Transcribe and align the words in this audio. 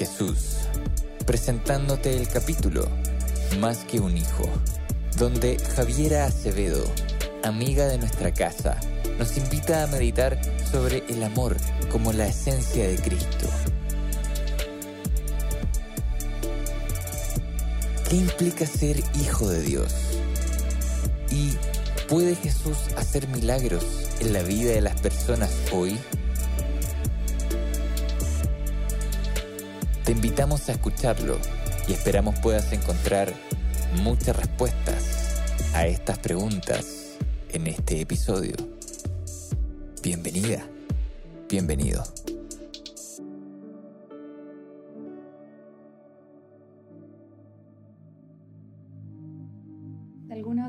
Jesús, 0.00 0.56
presentándote 1.26 2.16
el 2.16 2.26
capítulo 2.26 2.88
Más 3.58 3.84
que 3.84 4.00
un 4.00 4.16
hijo, 4.16 4.44
donde 5.18 5.58
Javiera 5.76 6.24
Acevedo, 6.24 6.82
amiga 7.44 7.86
de 7.86 7.98
nuestra 7.98 8.32
casa, 8.32 8.80
nos 9.18 9.36
invita 9.36 9.82
a 9.82 9.86
meditar 9.88 10.40
sobre 10.72 11.04
el 11.10 11.22
amor 11.22 11.54
como 11.92 12.14
la 12.14 12.28
esencia 12.28 12.88
de 12.88 12.96
Cristo. 12.96 13.46
¿Qué 18.08 18.16
implica 18.16 18.64
ser 18.64 19.02
hijo 19.22 19.50
de 19.50 19.60
Dios? 19.60 19.92
¿Y 21.30 21.52
puede 22.08 22.36
Jesús 22.36 22.78
hacer 22.96 23.28
milagros 23.28 23.84
en 24.20 24.32
la 24.32 24.42
vida 24.42 24.70
de 24.70 24.80
las 24.80 24.98
personas 24.98 25.50
hoy? 25.72 25.98
Te 30.10 30.16
invitamos 30.16 30.68
a 30.68 30.72
escucharlo 30.72 31.38
y 31.86 31.92
esperamos 31.92 32.36
puedas 32.40 32.72
encontrar 32.72 33.32
muchas 34.02 34.34
respuestas 34.34 35.40
a 35.72 35.86
estas 35.86 36.18
preguntas 36.18 37.16
en 37.52 37.68
este 37.68 38.00
episodio. 38.00 38.56
Bienvenida, 40.02 40.66
bienvenido. 41.48 42.02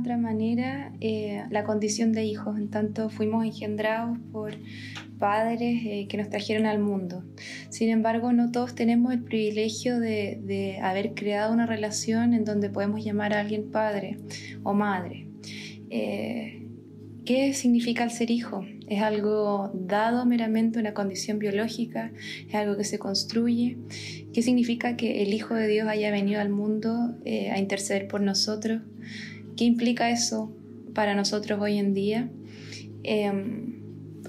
Otra 0.02 0.18
manera, 0.18 0.92
eh, 1.00 1.44
la 1.52 1.64
condición 1.64 2.12
de 2.12 2.26
hijos, 2.26 2.58
en 2.58 2.70
tanto 2.70 3.10
fuimos 3.10 3.46
engendrados 3.46 4.18
por 4.32 4.54
padres 5.20 5.84
eh, 5.86 6.08
que 6.10 6.18
nos 6.18 6.30
trajeron 6.30 6.66
al 6.66 6.80
mundo. 6.80 7.24
Sin 7.70 7.90
embargo, 7.90 8.34
no 8.34 8.52
todos 8.52 8.74
tenemos 8.74 9.14
el 9.14 9.22
privilegio 9.22 10.00
de, 10.00 10.80
haber 10.82 11.14
creado 11.14 11.54
una 11.54 11.68
relación 11.68 12.34
en 12.34 12.46
donde 12.46 12.70
podemos 12.72 13.06
llamar 13.06 13.34
a 13.34 13.40
alguien 13.42 13.70
padre 13.70 14.18
o 14.64 14.74
madre. 14.74 15.28
Eh, 15.92 16.66
¿Qué 17.24 17.54
significa 17.54 18.04
el 18.04 18.10
ser 18.10 18.32
hijo? 18.32 18.66
¿Es 18.88 19.04
algo 19.04 19.72
dado 19.76 20.26
meramente 20.26 20.80
una 20.80 20.96
condición 20.96 21.38
biológica? 21.38 22.12
¿Es 22.50 22.56
algo 22.56 22.76
que 22.76 22.84
se 22.84 22.98
construye? 22.98 23.78
¿Qué 24.34 24.42
significa 24.42 24.98
que 24.98 25.22
el 25.22 25.32
Hijo 25.34 25.54
de 25.54 25.68
Dios 25.68 25.88
haya 25.88 26.10
venido 26.10 26.42
al 26.42 26.50
mundo 26.50 27.16
a 27.26 27.60
interceder 27.60 28.08
por 28.08 28.22
nosotros? 28.22 28.82
¿Qué 29.56 29.66
implica 29.66 30.10
eso 30.10 30.56
para 30.94 31.16
nosotros 31.16 31.60
hoy 31.62 31.78
en 31.78 31.94
día? 31.94 32.30
Em, 33.04 33.82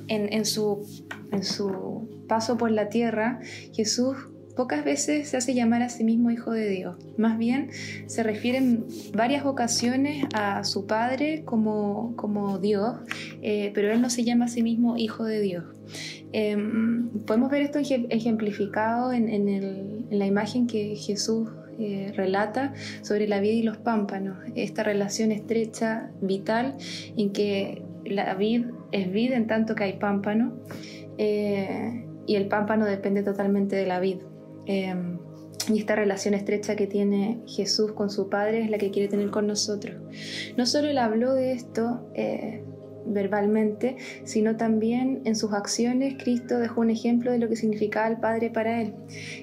en, 0.09 0.45
su, 0.45 0.87
paso 2.29 2.57
por 2.57 2.71
la 2.71 2.89
tierra, 2.89 3.41
Jesús 3.73 4.17
pocas 4.57 4.85
veces 4.85 5.29
se 5.29 5.37
hace 5.39 5.55
llamar 5.55 5.83
a 5.83 5.89
sí 5.89 6.05
mismo 6.05 6.31
Hijo 6.31 6.53
de 6.53 6.69
Dios. 6.69 6.97
Más 7.17 7.39
bien 7.39 7.71
se 8.07 8.23
refiere 8.23 8.59
en 8.59 8.85
varias 9.15 9.47
ocasiones 9.47 10.27
a 10.35 10.65
su 10.65 10.87
Padre 10.87 11.45
como, 11.45 12.59
Dios, 12.61 12.97
eh, 13.41 13.71
pero 13.75 13.91
él 13.91 14.01
no 14.03 14.11
se 14.11 14.25
llama 14.25 14.47
a 14.47 14.49
sí 14.49 14.63
mismo 14.63 14.97
Hijo 14.97 15.25
de 15.25 15.41
Dios. 15.41 15.65
Em, 16.33 17.11
podemos 17.27 17.51
ver 17.51 17.63
esto 17.63 17.79
ejemplificado 17.79 19.13
en, 19.13 20.09
la 20.11 20.27
imagen 20.27 20.67
que 20.67 20.97
Jesús 20.97 21.49
eh, 21.79 22.13
relata 22.15 22.75
sobre 23.03 23.29
la 23.29 23.41
vida 23.41 23.55
y 23.55 23.63
los 23.63 23.79
pámpanos, 23.79 24.39
esta 24.55 24.83
relación 24.83 25.33
estrecha, 25.33 26.11
vital, 26.21 26.77
en 27.17 27.33
que 27.33 27.83
la 28.05 28.35
vid 28.35 28.67
es 28.91 29.11
vid 29.11 29.33
en 29.33 29.47
tanto 29.47 29.75
que 29.75 29.85
hay 29.85 29.93
pámpano 29.95 30.55
eh, 31.19 32.05
y 32.27 32.37
el 32.37 32.49
pámpano 32.49 32.85
depende 32.85 33.23
totalmente 33.23 33.77
de 33.77 33.87
la 33.87 34.01
vid. 34.01 34.19
Eh, 34.67 34.95
y 35.73 35.79
esta 35.79 35.95
relación 35.95 36.35
estrecha 36.35 36.75
que 36.75 36.89
tiene 36.89 37.41
Jesús 37.47 37.93
con 37.93 38.11
su 38.11 38.29
Padre 38.29 38.63
es 38.63 38.71
la 38.71 38.79
que 38.79 38.91
quiere 38.91 39.09
tener 39.09 39.31
con 39.31 39.47
nosotros. 39.47 39.97
No 40.57 40.67
solo 40.67 40.89
él 40.89 40.99
habló 40.99 41.35
de 41.35 41.53
esto, 41.53 42.09
verbalmente, 43.07 43.97
sino 44.25 44.57
también 44.57 45.21
en 45.25 45.37
sus 45.37 45.53
acciones, 45.53 46.15
Cristo 46.23 46.59
dejó 46.59 46.81
un 46.81 46.91
ejemplo 46.91 47.33
de 47.33 47.39
lo 47.39 47.49
que 47.49 47.57
significaba 47.57 48.09
el 48.09 48.19
Padre 48.19 48.51
para 48.51 48.81
él. 48.81 48.95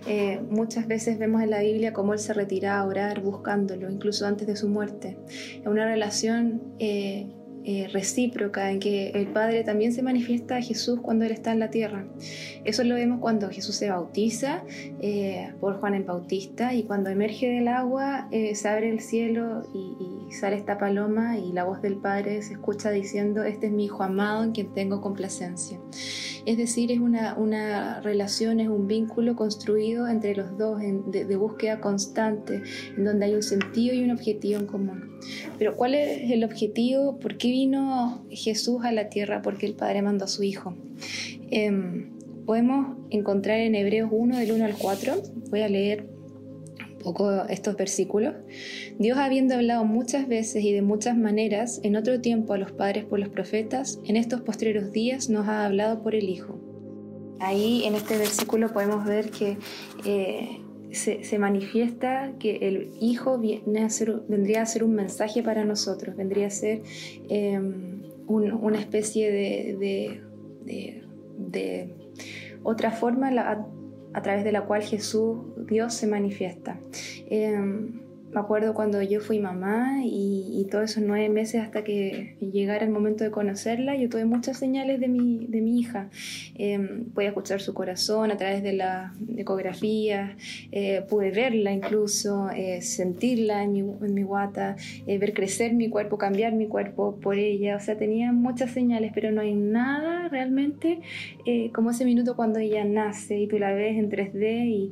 Eh, 0.07 0.39
muchas 0.49 0.87
veces 0.87 1.19
vemos 1.19 1.41
en 1.41 1.49
la 1.49 1.61
Biblia 1.61 1.93
cómo 1.93 2.13
él 2.13 2.19
se 2.19 2.33
retira 2.33 2.77
a 2.77 2.85
orar 2.85 3.21
buscándolo, 3.21 3.89
incluso 3.89 4.25
antes 4.25 4.47
de 4.47 4.55
su 4.55 4.67
muerte. 4.67 5.17
Es 5.27 5.67
una 5.67 5.85
relación 5.85 6.61
eh, 6.79 7.27
eh, 7.65 7.87
recíproca 7.91 8.71
en 8.71 8.79
que 8.79 9.09
el 9.09 9.27
Padre 9.27 9.63
también 9.63 9.91
se 9.91 10.01
manifiesta 10.01 10.55
a 10.55 10.61
Jesús 10.61 10.99
cuando 11.01 11.25
Él 11.25 11.31
está 11.31 11.51
en 11.51 11.59
la 11.59 11.69
tierra. 11.69 12.07
Eso 12.63 12.83
lo 12.83 12.95
vemos 12.95 13.19
cuando 13.19 13.49
Jesús 13.49 13.75
se 13.75 13.89
bautiza 13.89 14.63
eh, 15.01 15.51
por 15.59 15.79
Juan 15.79 15.93
el 15.93 16.03
Bautista 16.03 16.73
y 16.73 16.83
cuando 16.83 17.09
emerge 17.09 17.49
del 17.49 17.67
agua 17.67 18.27
eh, 18.31 18.55
se 18.55 18.69
abre 18.69 18.89
el 18.89 19.01
cielo 19.01 19.63
y, 19.73 20.17
sale 20.31 20.55
esta 20.55 20.77
paloma 20.77 21.39
y 21.39 21.51
la 21.51 21.63
voz 21.63 21.81
del 21.81 21.95
Padre 21.95 22.43
se 22.43 22.53
escucha 22.53 22.91
diciendo, 22.91 23.43
este 23.43 23.65
es 23.65 23.71
mi 23.71 23.85
Hijo 23.85 24.03
amado 24.03 24.43
en 24.43 24.51
quien 24.51 24.71
tengo 24.75 25.01
complacencia. 25.01 25.79
Es 26.45 26.55
decir, 26.55 26.91
es 26.91 26.99
una, 26.99 27.33
una 27.35 27.99
relación, 28.01 28.59
es 28.59 28.69
un 28.69 28.85
vínculo 28.85 29.35
construido 29.35 30.07
entre 30.07 30.35
los 30.35 30.55
dos 30.55 30.79
de, 30.79 31.25
de 31.25 31.35
búsqueda 31.35 31.81
constante, 31.81 32.61
en 32.95 33.05
donde 33.05 33.25
hay 33.25 33.33
un 33.33 33.41
sentido 33.41 33.95
y 33.95 34.03
un 34.03 34.11
objetivo 34.11 34.59
en 34.59 34.67
común. 34.67 35.19
Pero 35.57 35.75
¿cuál 35.75 35.95
es 35.95 36.31
el 36.31 36.43
objetivo? 36.43 37.17
¿Por 37.19 37.37
qué 37.37 37.48
vino 37.49 38.25
Jesús 38.29 38.83
a 38.83 38.91
la 38.91 39.09
tierra? 39.09 39.41
Porque 39.41 39.65
el 39.65 39.73
Padre 39.73 40.01
mandó 40.01 40.25
a 40.25 40.27
su 40.27 40.43
Hijo. 40.43 40.75
Em, 41.51 42.09
podemos 42.45 42.97
encontrar 43.09 43.59
en 43.59 43.75
Hebreos 43.75 44.09
1 44.11 44.37
del 44.37 44.51
1 44.51 44.65
al 44.65 44.73
4, 44.75 45.21
voy 45.49 45.61
a 45.61 45.69
leer 45.69 46.07
un 46.91 46.97
poco 46.99 47.43
estos 47.45 47.75
versículos. 47.77 48.35
Dios 48.97 49.17
habiendo 49.17 49.55
hablado 49.55 49.85
muchas 49.85 50.27
veces 50.27 50.63
y 50.63 50.73
de 50.73 50.81
muchas 50.81 51.17
maneras 51.17 51.79
en 51.83 51.95
otro 51.95 52.21
tiempo 52.21 52.53
a 52.53 52.57
los 52.57 52.71
padres 52.71 53.05
por 53.05 53.19
los 53.19 53.29
profetas, 53.29 53.99
en 54.05 54.17
estos 54.17 54.41
postreros 54.41 54.91
días 54.91 55.29
nos 55.29 55.47
ha 55.47 55.65
hablado 55.65 56.01
por 56.01 56.15
el 56.15 56.27
Hijo. 56.27 56.59
Ahí 57.39 57.83
en 57.85 57.95
este 57.95 58.17
versículo 58.17 58.73
podemos 58.73 59.05
ver 59.05 59.29
que 59.29 59.57
eh, 60.05 60.59
se, 60.91 61.39
manifiesta 61.39 62.33
que 62.39 62.67
el 62.67 62.91
Hijo 63.00 63.39
vendría 63.39 64.61
a 64.63 64.66
ser 64.66 64.83
un 64.83 64.95
mensaje 64.95 65.44
para 65.44 65.66
nosotros, 65.66 66.16
vendría 66.16 66.47
a 66.47 66.50
ser 66.50 66.81
em, 67.29 68.01
una 68.27 68.79
especie 68.79 69.31
de, 69.31 70.22
de, 71.38 71.94
otra 72.63 72.91
forma 72.91 73.29
a, 74.13 74.22
través 74.22 74.44
de 74.44 74.51
la 74.51 74.66
cual 74.66 74.83
Jesús, 74.83 75.38
Dios, 75.67 75.94
se 75.94 76.07
manifiesta. 76.07 76.79
Em, 77.29 78.08
me 78.31 78.40
acuerdo 78.40 78.73
cuando 78.73 79.01
yo 79.01 79.22
fui 79.22 79.40
mamá 79.40 80.01
y, 80.03 80.67
todos 80.69 80.91
esos 80.91 81.03
nueve 81.03 81.29
meses 81.29 81.63
hasta 81.63 81.84
que 81.84 82.35
llegara 82.40 82.85
el 82.85 82.91
momento 82.91 83.23
de 83.23 83.31
conocerla, 83.31 83.95
yo 83.95 84.07
tuve 84.07 84.25
muchas 84.25 84.59
señales 84.59 85.00
de 85.00 85.07
mi, 85.07 85.47
de 85.47 85.62
mi 85.62 85.79
hija. 85.79 86.09
Eh, 86.56 87.06
escuchar 87.18 87.62
su 87.62 87.73
corazón 87.73 88.31
a 88.31 88.38
través 88.38 88.63
de 88.63 88.73
la 88.73 89.13
ecografía, 89.38 90.35
eh, 90.72 91.03
pude 91.09 91.31
verla 91.31 91.71
incluso, 91.71 92.50
eh, 92.50 92.81
sentirla 92.81 93.63
en 93.63 93.71
mi, 93.71 93.80
en 93.80 94.13
mi 94.13 94.24
guata, 94.24 94.75
eh, 95.07 95.18
ver 95.18 95.33
crecer 95.33 95.74
mi 95.74 95.89
cuerpo, 95.89 96.18
cambiar 96.18 96.53
mi 96.53 96.68
cuerpo 96.68 97.18
por 97.21 97.38
ella. 97.38 97.77
O 97.77 97.80
sea, 97.80 97.98
tenía 97.98 98.31
muchas 98.31 98.71
señales, 98.71 99.12
pero 99.13 99.31
no 99.31 99.42
hay 99.42 99.53
nada 99.53 100.27
realmente 100.30 101.00
como 101.74 101.92
ese 101.92 102.06
minuto 102.06 102.36
cuando 102.36 102.59
ella 102.59 102.86
nace 102.86 103.39
y 103.39 103.48
tú 103.48 103.57
la 103.57 103.74
ves 103.74 103.98
en 103.98 104.09
3D 104.09 104.68
y 104.68 104.92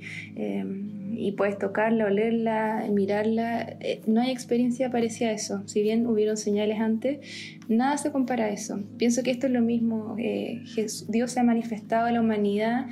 y 1.17 1.31
puedes 1.31 1.57
tocarla, 1.57 2.05
olerla, 2.05 2.85
mirarla. 2.91 3.77
Eh, 3.79 4.01
no 4.05 4.21
hay 4.21 4.31
experiencia 4.31 4.91
parecida 4.91 5.29
a 5.29 5.31
eso. 5.31 5.63
Si 5.65 5.81
bien 5.81 6.05
hubieron 6.05 6.37
señales 6.37 6.79
antes, 6.79 7.19
nada 7.67 7.97
se 7.97 8.11
compara 8.11 8.45
a 8.45 8.49
eso. 8.49 8.79
Pienso 8.97 9.23
que 9.23 9.31
esto 9.31 9.47
es 9.47 9.53
lo 9.53 9.61
mismo. 9.61 10.15
Eh, 10.19 10.63
Dios 11.07 11.31
se 11.31 11.39
ha 11.39 11.43
manifestado 11.43 12.05
a 12.05 12.11
la 12.11 12.21
humanidad 12.21 12.85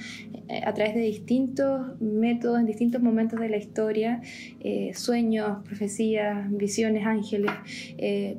eh, 0.50 0.62
a 0.66 0.74
través 0.74 0.96
de 0.96 1.02
distintos 1.02 2.02
métodos, 2.02 2.60
en 2.60 2.66
distintos 2.66 3.02
momentos 3.02 3.40
de 3.40 3.50
la 3.50 3.58
historia, 3.58 4.22
sueños, 4.94 5.64
profecías, 5.66 6.50
visiones, 6.50 7.06
ángeles. 7.06 7.52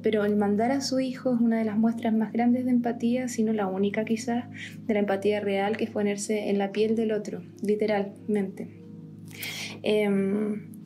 pero 0.03 0.25
el 0.25 0.37
mandar 0.37 0.73
a 0.73 0.81
su 0.81 0.99
hijo 0.99 1.35
es 1.35 1.41
una 1.41 1.59
de 1.59 1.65
las 1.65 1.79
muestras 1.79 2.13
más 2.13 2.33
grandes 2.33 2.65
de 2.65 2.73
empatía, 2.73 3.29
si 3.29 3.45
no 3.45 3.53
la 3.53 3.69
única 3.69 4.05
quizás, 4.05 4.45
de 4.87 4.95
la 4.95 5.01
empatía 5.01 5.41
real, 5.41 5.77
que 5.77 5.85
es 5.85 5.91
ponerse 5.91 6.51
en 6.51 6.59
la 6.59 6.73
piel 6.73 6.97
del 6.97 7.13
otro, 7.13 7.43
literalmente. 7.63 8.87
Em, 9.89 10.83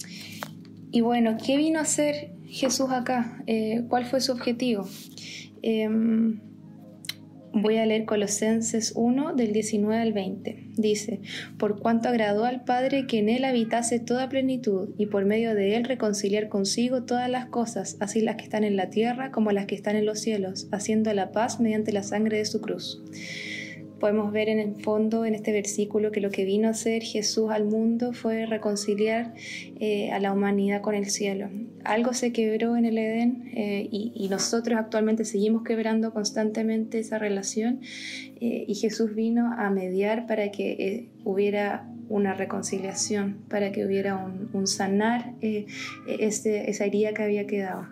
y 0.93 1.01
bueno, 1.01 1.39
¿qué 1.43 1.57
vino 1.57 1.79
a 1.79 1.83
hacer 1.83 2.33
Jesús 2.45 2.91
acá? 2.91 3.43
Eh, 3.47 3.85
¿Cuál 3.89 4.05
fue 4.05 4.21
su 4.21 4.31
objetivo? 4.31 4.87
Em, 5.63 6.41
voy 7.55 7.79
a 7.79 7.87
leer 7.87 8.05
Colosenses 8.05 8.93
1 8.95 9.33
del 9.35 9.55
19 9.55 10.03
al 10.03 10.13
20. 10.13 10.67
Dice, 10.77 11.21
por 11.57 11.81
cuanto 11.81 12.11
agradó 12.11 12.45
al 12.45 12.65
Padre 12.65 13.07
que 13.07 13.21
en 13.21 13.31
Él 13.31 13.47
habitase 13.47 14.01
toda 14.01 14.29
plenitud 14.29 14.91
y 14.99 15.07
por 15.07 15.25
medio 15.25 15.55
de 15.55 15.77
Él 15.77 15.85
reconciliar 15.85 16.51
consigo 16.51 17.05
todas 17.05 17.31
las 17.31 17.47
cosas, 17.47 17.97
así 18.01 18.21
las 18.21 18.37
que 18.37 18.45
están 18.45 18.65
en 18.65 18.77
la 18.77 18.91
tierra 18.91 19.31
como 19.31 19.51
las 19.51 19.65
que 19.65 19.77
están 19.77 19.97
en 19.97 20.05
los 20.05 20.21
cielos, 20.21 20.69
haciendo 20.73 21.11
la 21.15 21.33
paz 21.33 21.59
mediante 21.59 21.91
la 21.93 22.03
sangre 22.03 22.37
de 22.37 22.45
su 22.45 22.61
cruz 22.61 23.03
podemos 24.01 24.33
ver 24.33 24.49
en 24.49 24.59
el 24.59 24.75
fondo, 24.83 25.25
en 25.25 25.35
este 25.35 25.53
versículo, 25.53 26.11
que 26.11 26.21
lo 26.21 26.31
que 26.31 26.45
vino 26.45 26.67
a 26.67 26.73
hacer 26.73 27.03
Jesús 27.03 27.51
al 27.51 27.67
mundo 27.67 28.13
fue 28.13 28.47
reconciliar 28.47 29.35
eh, 29.79 30.11
a 30.11 30.19
la 30.19 30.33
humanidad 30.33 30.81
con 30.81 30.95
el 30.95 31.07
cielo. 31.07 31.49
Algo 31.85 32.13
se 32.13 32.33
quebró 32.33 32.77
en 32.77 32.87
el 32.87 32.99
Edén 32.99 33.51
eh, 33.55 33.89
y, 33.91 34.29
nosotros 34.31 34.79
actualmente 34.79 35.25
seguimos 35.25 35.65
quebrando 35.65 36.13
constantemente 36.13 37.01
esa 37.01 37.19
relación 37.19 37.81
eh, 38.41 38.65
y 38.67 38.75
Jesús 38.75 39.15
vino 39.15 39.53
a 39.53 39.71
mediar 39.71 40.27
para 40.27 40.51
que 40.51 41.11
hubiera 41.25 41.89
una 42.09 42.35
reconciliación, 42.35 43.39
para 43.49 43.73
que 43.73 43.85
hubiera 43.85 44.17
un, 44.17 44.67
sanar 44.67 45.35
esa 45.41 46.85
herida 46.85 47.13
que 47.13 47.23
había 47.23 47.47
quedado. 47.47 47.87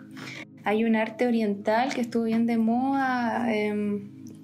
Hay 0.63 0.83
un 0.85 0.95
arte 0.95 1.27
oriental 1.27 1.93
que 1.93 2.01
estuvo 2.01 2.23
bien 2.23 2.45
de 2.45 2.57
moda 2.57 3.47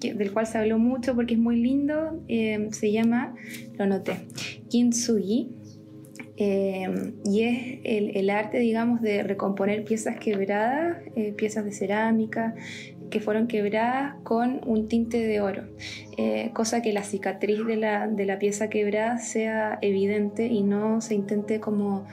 del 0.00 0.32
cual 0.32 0.46
se 0.46 0.58
habló 0.58 0.78
mucho 0.78 1.14
porque 1.14 1.34
es 1.34 1.40
muy 1.40 1.56
lindo, 1.56 2.22
eh, 2.28 2.68
se 2.72 2.92
llama, 2.92 3.34
lo 3.78 3.86
noté, 3.86 4.26
Kintsugi, 4.68 5.50
eh, 6.36 7.12
y 7.24 7.42
es 7.42 7.80
el, 7.84 8.28
arte, 8.28 8.58
digamos, 8.58 9.00
de 9.00 9.22
recomponer 9.22 9.84
piezas 9.84 10.18
quebradas, 10.18 10.98
eh, 11.14 11.32
piezas 11.32 11.64
de 11.64 11.72
cerámica 11.72 12.54
que 13.10 13.20
fueron 13.20 13.46
quebradas 13.46 14.16
con 14.24 14.60
un 14.66 14.88
tinte 14.88 15.24
de 15.24 15.40
oro, 15.40 15.62
cosa 16.52 16.82
que 16.82 16.92
la 16.92 17.04
cicatriz 17.04 17.64
de 17.64 17.76
la, 17.76 18.08
de 18.08 18.26
la, 18.26 18.38
pieza 18.40 18.68
quebrada 18.68 19.18
sea 19.18 19.78
evidente 19.80 20.46
y 20.46 20.64
no 20.64 21.00
se 21.00 21.14
intente 21.14 21.60
como 21.60 22.04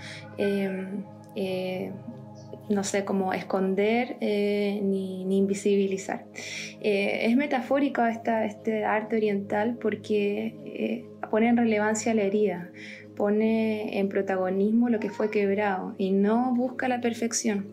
no 2.69 2.83
sé, 2.83 3.05
cómo 3.05 3.33
esconder 3.33 4.17
eh, 4.21 4.79
ni, 4.83 5.21
invisibilizar. 5.37 6.25
Eh, 6.81 7.25
es 7.25 7.35
metafórico 7.35 8.05
esta, 8.05 8.45
este 8.45 8.85
arte 8.85 9.17
oriental 9.17 9.77
porque 9.81 10.55
eh, 10.65 11.05
pone 11.29 11.49
en 11.49 11.57
relevancia 11.57 12.13
la 12.13 12.23
herida, 12.23 12.71
pone 13.15 13.99
en 13.99 14.09
protagonismo 14.09 14.89
lo 14.89 14.99
que 14.99 15.09
fue 15.09 15.29
quebrado 15.29 15.95
y 15.97 16.11
no 16.11 16.53
busca 16.55 16.87
la 16.87 17.01
perfección. 17.01 17.69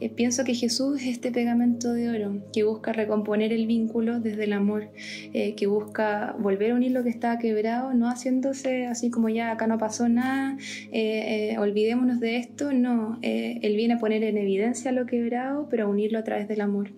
Eh, 0.00 0.08
pienso 0.10 0.44
que 0.44 0.54
Jesús 0.54 1.00
es 1.00 1.08
este 1.08 1.30
pegamento 1.30 1.92
de 1.92 2.08
oro 2.08 2.42
que 2.52 2.64
busca 2.64 2.92
recomponer 2.92 3.52
el 3.52 3.66
vínculo 3.66 4.20
desde 4.20 4.44
el 4.44 4.52
amor, 4.52 4.88
eh, 5.32 5.54
que 5.54 5.66
busca 5.66 6.34
volver 6.38 6.72
a 6.72 6.74
unir 6.74 6.92
lo 6.92 7.02
que 7.02 7.10
estaba 7.10 7.38
quebrado, 7.38 7.94
no 7.94 8.08
haciéndose 8.08 8.86
así 8.86 9.10
como 9.10 9.28
ya 9.28 9.52
acá 9.52 9.66
no 9.66 9.78
pasó 9.78 10.08
nada, 10.08 10.56
eh, 10.92 11.56
olvidémonos 11.58 12.20
de 12.20 12.36
esto, 12.38 12.72
no, 12.72 13.18
Él 13.22 13.76
viene 13.76 13.94
a 13.94 13.98
poner 13.98 14.22
en 14.24 14.38
evidencia 14.38 14.92
lo 14.92 15.06
quebrado, 15.06 15.68
pero 15.70 15.84
a 15.84 15.88
unirlo 15.88 16.18
a 16.18 16.24
través 16.24 16.48
del 16.48 16.60
amor. 16.60 16.90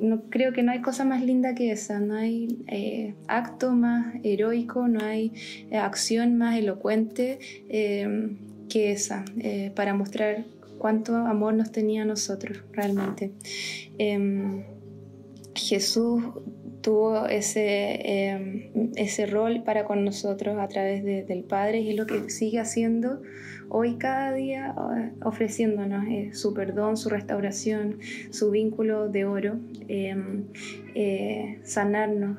No, 0.00 0.22
creo 0.30 0.52
que 0.52 0.62
no 0.62 0.72
hay 0.72 0.80
cosa 0.80 1.04
más 1.04 1.22
linda 1.22 1.54
que 1.54 1.70
esa, 1.70 2.00
no 2.00 2.16
hay 2.16 2.64
acto 3.28 3.72
más 3.72 4.16
heroico, 4.24 4.88
no 4.88 5.04
hay 5.04 5.32
acción 5.72 6.36
más 6.38 6.58
elocuente 6.58 7.38
que 7.68 8.92
esa, 8.92 9.24
para 9.76 9.94
mostrar 9.94 10.44
cuánto 10.82 11.14
amor 11.14 11.54
nos 11.54 11.70
tenía 11.70 12.02
a 12.02 12.04
nosotros 12.04 12.64
realmente. 12.72 13.30
Em, 13.98 14.64
Jesús 15.54 16.24
tuvo 16.80 17.26
ese, 17.28 18.00
em, 18.02 18.90
ese 18.96 19.26
rol 19.26 19.62
para 19.62 19.84
con 19.84 20.04
nosotros 20.04 20.58
a 20.58 20.66
través 20.66 21.04
del 21.04 21.44
Padre 21.44 21.82
y 21.82 21.90
es 21.90 21.96
lo 21.96 22.04
que 22.04 22.28
sigue 22.30 22.58
haciendo 22.58 23.22
hoy 23.74 23.94
cada 23.94 24.32
día 24.32 24.74
eh, 24.98 25.12
ofreciéndonos 25.24 26.04
eh, 26.06 26.30
su 26.34 26.52
perdón, 26.52 26.98
su 26.98 27.08
restauración, 27.08 27.98
su 28.30 28.50
vínculo 28.50 29.08
de 29.08 29.24
oro, 29.24 29.58
em, 29.88 30.44
eh, 30.94 31.58
sanarnos, 31.64 32.36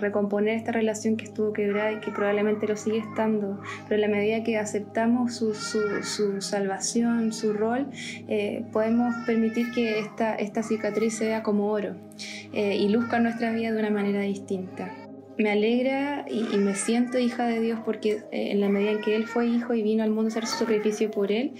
recomponer 0.00 0.54
esta 0.56 0.72
relación 0.72 1.18
que 1.18 1.24
estuvo 1.24 1.52
quebrada 1.52 1.92
y 1.92 2.00
que 2.00 2.10
probablemente 2.10 2.66
lo 2.66 2.76
sigue 2.76 2.98
estando, 2.98 3.60
pero 3.88 3.96
en 3.96 4.10
la 4.10 4.16
medida 4.16 4.42
que 4.42 4.56
aceptamos 4.56 5.34
su, 5.34 5.52
su 5.54 6.40
salvación, 6.40 7.34
su 7.34 7.52
rol, 7.52 7.88
podemos 8.72 9.14
permitir 9.26 9.70
que 9.72 9.98
esta, 9.98 10.34
esta 10.34 10.62
cicatriz 10.62 11.14
sea 11.14 11.42
como 11.42 11.70
oro 11.70 11.94
y 12.54 12.88
luzca 12.88 13.20
nuestra 13.20 13.52
vida 13.52 13.70
de 13.70 13.78
una 13.78 13.90
manera 13.90 14.20
distinta 14.22 14.90
me 15.40 15.50
alegra 15.50 16.26
y, 16.28 16.56
me 16.58 16.74
siento 16.74 17.18
hija 17.18 17.46
de 17.46 17.60
Dios 17.60 17.80
porque 17.84 18.22
eh, 18.30 18.50
en 18.52 18.60
la 18.60 18.68
medida 18.68 18.90
en 18.90 19.00
que 19.00 19.16
Él 19.16 19.26
fue 19.26 19.46
hijo 19.46 19.74
y 19.74 19.82
vino 19.82 20.02
al 20.02 20.10
mundo 20.10 20.26
a 20.26 20.28
hacer 20.28 20.46
su 20.46 20.58
sacrificio 20.58 21.10
por 21.10 21.32
Él, 21.32 21.52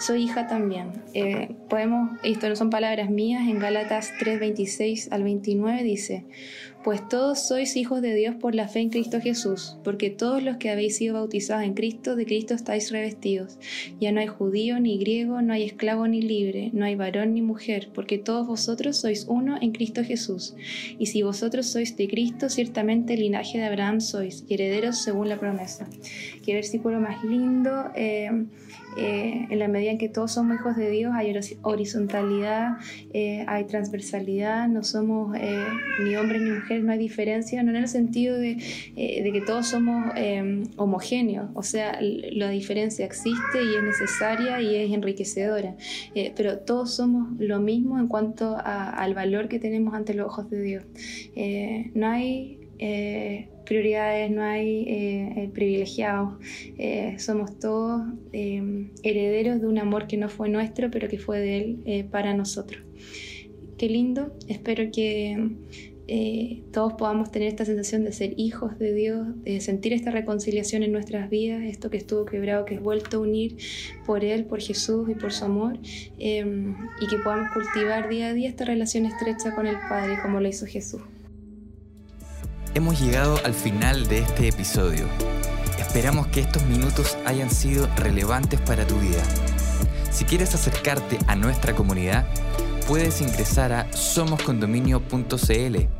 soy 0.00 0.24
hija 0.24 0.48
también. 0.48 0.92
Eh, 1.14 1.54
podemos, 1.68 2.18
esto 2.22 2.48
no 2.48 2.56
son 2.56 2.70
palabras 2.70 3.10
mías, 3.10 3.42
en 3.48 3.58
Gálatas 3.58 4.12
3, 4.18 4.40
26 4.40 5.12
al 5.12 5.22
29 5.22 5.82
dice, 5.84 6.24
pues 6.82 7.06
todos 7.08 7.46
sois 7.46 7.76
hijos 7.76 8.00
de 8.00 8.14
Dios 8.14 8.36
por 8.36 8.54
la 8.54 8.68
fe 8.68 8.80
en 8.80 8.90
Cristo 8.90 9.20
Jesús, 9.20 9.76
porque 9.84 10.10
todos 10.10 10.42
los 10.42 10.56
que 10.56 10.70
habéis 10.70 10.96
sido 10.96 11.14
bautizados 11.14 11.64
en 11.64 11.74
Cristo, 11.74 12.16
de 12.16 12.24
Cristo 12.24 12.54
estáis 12.54 12.90
revestidos. 12.90 13.58
Ya 14.00 14.12
no 14.12 14.20
hay 14.20 14.28
judío 14.28 14.80
ni 14.80 14.98
griego, 14.98 15.42
no 15.42 15.52
hay 15.52 15.64
esclavo 15.64 16.08
ni 16.08 16.22
libre, 16.22 16.70
no 16.72 16.84
hay 16.84 16.94
varón 16.94 17.34
ni 17.34 17.42
mujer, 17.42 17.90
porque 17.94 18.18
todos 18.18 18.46
vosotros 18.46 18.96
sois 18.96 19.26
uno 19.28 19.58
en 19.60 19.72
Cristo 19.72 20.02
Jesús. 20.04 20.54
Y 20.98 21.06
si 21.06 21.22
vosotros 21.22 21.66
sois 21.66 21.96
de 21.96 22.08
Cristo, 22.08 22.48
ciertamente 22.48 23.14
el 23.14 23.20
linaje 23.20 23.58
de 23.58 23.64
Abraham 23.64 24.00
sois, 24.00 24.44
herederos 24.48 25.02
según 25.02 25.28
la 25.28 25.38
promesa. 25.38 25.88
Qué 26.44 26.54
versículo 26.54 27.00
más 27.00 27.22
lindo. 27.24 27.90
Eh, 27.94 28.30
eh, 28.96 29.46
en 29.48 29.58
la 29.60 29.68
medida 29.68 29.92
en 29.92 29.98
que 29.98 30.08
todos 30.08 30.32
somos 30.32 30.56
hijos 30.56 30.76
de 30.76 30.90
Dios, 30.90 31.12
hay 31.14 31.32
horizontalidad, 31.62 32.78
eh, 33.12 33.44
hay 33.46 33.64
transversalidad, 33.64 34.68
no 34.68 34.82
somos 34.82 35.36
ni 36.02 36.16
hombres 36.16 36.42
ni 36.42 36.50
mujeres, 36.50 36.69
no 36.78 36.92
hay 36.92 36.98
diferencia, 36.98 37.62
no 37.62 37.70
en 37.70 37.76
el 37.76 37.88
sentido 37.88 38.38
de, 38.38 38.56
que 38.96 39.42
todos 39.46 39.68
somos 39.68 40.12
homogéneos, 40.76 41.50
o 41.54 41.62
sea, 41.62 41.98
la 42.00 42.50
diferencia 42.50 43.04
existe 43.04 43.62
y 43.62 43.76
es 43.76 43.82
necesaria 43.82 44.60
y 44.60 44.76
es 44.76 44.92
enriquecedora, 44.92 45.76
pero 46.36 46.58
todos 46.58 46.94
somos 46.94 47.28
lo 47.38 47.60
mismo 47.60 47.98
en 47.98 48.08
cuanto 48.08 48.56
al 48.62 49.14
valor 49.14 49.48
que 49.48 49.58
tenemos 49.58 49.94
ante 49.94 50.14
los 50.14 50.26
ojos 50.26 50.50
de 50.50 50.62
Dios. 50.62 50.84
no 51.94 52.08
hay 52.08 52.60
prioridades, 53.70 54.32
no 54.32 54.42
hay 54.42 54.82
eh, 54.88 55.32
eh, 55.36 55.50
privilegiados, 55.54 56.34
eh, 56.76 57.14
somos 57.20 57.56
todos 57.60 58.02
herederos 58.32 59.60
de 59.60 59.68
un 59.68 59.78
amor 59.78 60.08
que 60.08 60.16
no 60.16 60.28
fue 60.28 60.48
nuestro, 60.48 60.90
pero 60.90 61.08
que 61.08 61.18
fue 61.18 61.38
de 61.38 61.56
Él 61.58 62.04
para 62.10 62.34
nosotros. 62.34 62.82
Qué 63.78 63.88
lindo, 63.88 64.36
espero 64.48 64.90
que 64.90 65.52
todos 66.72 66.94
podamos 66.94 67.30
tener 67.30 67.48
esta 67.48 67.64
sensación 67.64 68.04
de 68.04 68.12
ser 68.12 68.34
hijos 68.36 68.78
de 68.78 68.92
Dios, 68.92 69.28
de 69.44 69.60
sentir 69.60 69.92
esta 69.92 70.10
reconciliación 70.10 70.82
en 70.82 70.92
nuestras 70.92 71.30
vidas, 71.30 71.62
esto 71.62 71.88
que 71.88 71.98
estuvo 71.98 72.24
quebrado, 72.24 72.64
que 72.64 72.74
es 72.74 72.82
vuelto 72.82 73.18
a 73.18 73.20
unir 73.20 73.56
por 74.06 74.24
Él, 74.24 74.44
por 74.44 74.60
Jesús 74.60 75.08
y 75.08 75.14
por 75.14 75.32
su 75.32 75.44
amor, 75.44 75.78
y 76.18 77.06
que 77.08 77.18
podamos 77.22 77.52
cultivar 77.52 78.08
día 78.08 78.28
a 78.28 78.32
día 78.32 78.48
esta 78.48 78.64
relación 78.64 79.06
estrecha 79.06 79.54
con 79.54 79.66
el 79.66 79.76
Padre 79.88 80.18
como 80.22 80.40
lo 80.40 80.48
hizo 80.48 80.66
Jesús. 80.66 81.00
Hemos 82.74 83.00
llegado 83.00 83.38
al 83.44 83.54
final 83.54 84.08
de 84.08 84.18
este 84.18 84.48
episodio. 84.48 85.06
Esperamos 85.78 86.28
que 86.28 86.40
estos 86.40 86.64
minutos 86.66 87.16
hayan 87.24 87.50
sido 87.50 87.88
relevantes 87.96 88.60
para 88.60 88.86
tu 88.86 88.96
vida. 88.96 89.22
Si 90.10 90.24
quieres 90.24 90.54
acercarte 90.54 91.18
a 91.26 91.36
nuestra 91.36 91.74
comunidad, 91.74 92.26
puedes 92.86 93.20
ingresar 93.20 93.72
a 93.72 93.92
somoscondominio.cl 93.92 95.99